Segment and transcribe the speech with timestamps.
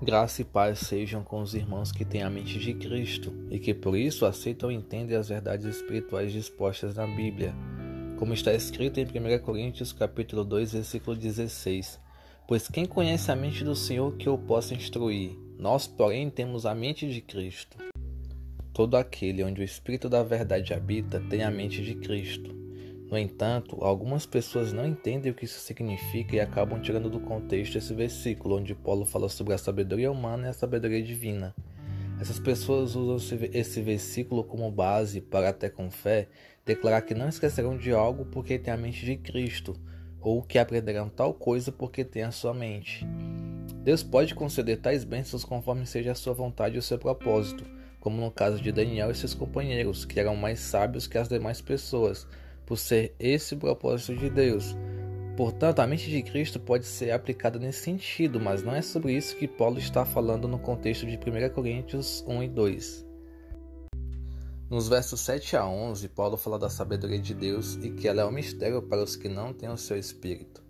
[0.00, 3.72] Graça e paz sejam com os irmãos que têm a mente de Cristo e que
[3.72, 7.54] por isso aceitam e entendem as verdades espirituais dispostas na Bíblia,
[8.18, 11.98] como está escrito em 1 Coríntios capítulo 2, versículo 16.
[12.46, 15.34] Pois quem conhece a mente do Senhor que o possa instruir?
[15.58, 17.78] Nós, porém, temos a mente de Cristo.
[18.74, 22.55] Todo aquele onde o Espírito da verdade habita tem a mente de Cristo.
[23.10, 27.78] No entanto, algumas pessoas não entendem o que isso significa e acabam tirando do contexto
[27.78, 31.54] esse versículo, onde Paulo fala sobre a sabedoria humana e a sabedoria divina.
[32.20, 36.28] Essas pessoas usam esse versículo como base para, até com fé,
[36.64, 39.76] declarar que não esquecerão de algo porque têm a mente de Cristo,
[40.20, 43.06] ou que aprenderão tal coisa porque têm a sua mente.
[43.84, 47.64] Deus pode conceder tais bênçãos conforme seja a sua vontade e o seu propósito,
[48.00, 51.60] como no caso de Daniel e seus companheiros, que eram mais sábios que as demais
[51.60, 52.26] pessoas
[52.66, 54.76] por ser esse o propósito de Deus.
[55.36, 59.36] Portanto, a mente de Cristo pode ser aplicada nesse sentido, mas não é sobre isso
[59.36, 63.06] que Paulo está falando no contexto de 1 Coríntios 1 e 2.
[64.68, 68.24] Nos versos 7 a 11, Paulo fala da sabedoria de Deus e que ela é
[68.24, 70.60] um mistério para os que não têm o seu espírito.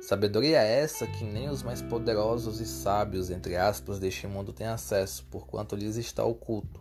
[0.00, 4.66] Sabedoria é essa que nem os mais poderosos e sábios, entre aspas, deste mundo têm
[4.66, 6.80] acesso, porquanto lhes está oculto.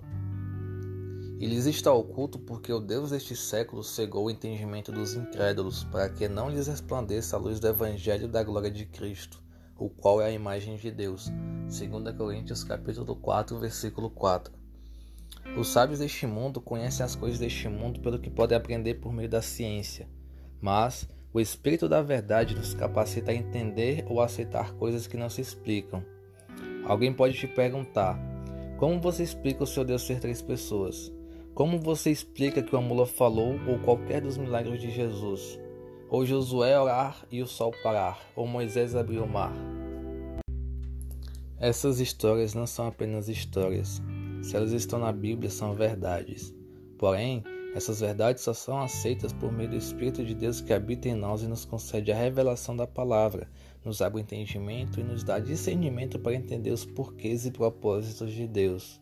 [1.40, 6.10] E lhes está oculto porque o Deus deste século cegou o entendimento dos incrédulos, para
[6.10, 9.42] que não lhes resplandeça a luz do Evangelho da glória de Cristo,
[9.78, 11.32] o qual é a imagem de Deus.
[11.70, 14.54] 2 Coríntios capítulo 4, versículo 4.
[15.58, 19.30] Os sábios deste mundo conhecem as coisas deste mundo pelo que podem aprender por meio
[19.30, 20.10] da ciência,
[20.60, 25.40] mas o Espírito da Verdade nos capacita a entender ou aceitar coisas que não se
[25.40, 26.04] explicam.
[26.86, 28.20] Alguém pode te perguntar:
[28.78, 31.18] como você explica o seu Deus ser três pessoas?
[31.60, 35.60] Como você explica que o mula falou ou qualquer dos milagres de Jesus?
[36.10, 38.18] Ou Josué orar e o sol parar?
[38.34, 39.54] Ou Moisés abrir o mar?
[41.60, 44.02] Essas histórias não são apenas histórias.
[44.42, 46.56] Se elas estão na Bíblia, são verdades.
[46.98, 47.44] Porém,
[47.76, 51.44] essas verdades só são aceitas por meio do Espírito de Deus que habita em nós
[51.44, 53.50] e nos concede a revelação da palavra,
[53.84, 58.48] nos abre o entendimento e nos dá discernimento para entender os porquês e propósitos de
[58.48, 59.02] Deus.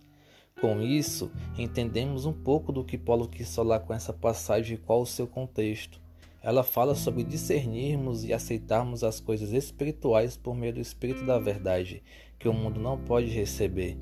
[0.59, 5.01] Com isso, entendemos um pouco do que Paulo quis falar com essa passagem e qual
[5.01, 6.01] o seu contexto.
[6.41, 12.01] Ela fala sobre discernirmos e aceitarmos as coisas espirituais por meio do Espírito da Verdade,
[12.39, 13.97] que o mundo não pode receber.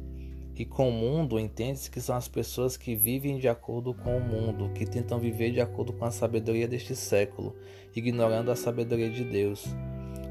[0.56, 4.22] E com o mundo entende-se que são as pessoas que vivem de acordo com o
[4.22, 7.54] mundo, que tentam viver de acordo com a sabedoria deste século,
[7.94, 9.66] ignorando a sabedoria de Deus.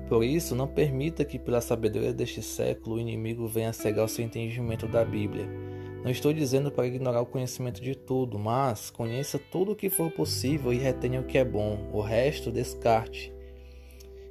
[0.08, 4.24] Por isso, não permita que, pela sabedoria deste século, o inimigo venha cegar o seu
[4.24, 5.73] entendimento da Bíblia.
[6.04, 10.10] Não estou dizendo para ignorar o conhecimento de tudo, mas conheça tudo o que for
[10.10, 13.32] possível e retenha o que é bom, o resto descarte.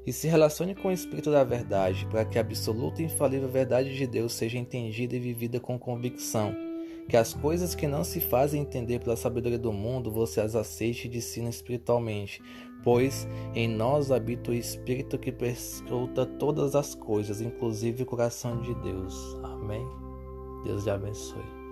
[0.06, 3.96] E se relacione com o Espírito da Verdade, para que a absoluta e infalível verdade
[3.96, 6.56] de Deus seja entendida e vivida com convicção.
[7.10, 11.08] Que as coisas que não se fazem entender pela sabedoria do mundo você as aceite
[11.08, 12.40] e discina espiritualmente,
[12.84, 18.76] pois em nós habita o Espírito que perscruta todas as coisas, inclusive o coração de
[18.76, 19.36] Deus.
[19.42, 19.84] Amém.
[20.64, 21.63] Deus lhe abençoe.